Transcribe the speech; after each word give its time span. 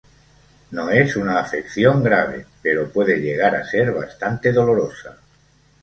No 0.71 0.89
es 0.89 1.15
una 1.15 1.39
afección 1.41 2.01
grave, 2.03 2.47
pero 2.63 2.89
puede 2.91 3.17
llegar 3.19 3.53
a 3.55 3.63
ser 3.67 3.91
bastante 3.93 4.51
dolorosa. 4.51 5.19